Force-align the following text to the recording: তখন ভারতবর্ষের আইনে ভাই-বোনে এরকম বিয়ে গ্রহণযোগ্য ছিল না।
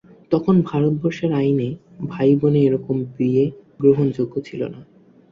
তখন 0.31 0.55
ভারতবর্ষের 0.61 1.31
আইনে 1.33 1.69
ভাই-বোনে 2.07 2.59
এরকম 2.63 2.97
বিয়ে 3.15 3.43
গ্রহণযোগ্য 3.79 4.33
ছিল 4.41 4.61
না। 4.67 4.79